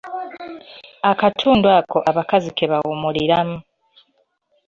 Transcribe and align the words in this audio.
Akatundu 1.11 1.67
ako 1.79 1.97
abakazi 2.09 2.49
ke 2.57 2.65
bawummuliramu. 2.71 3.57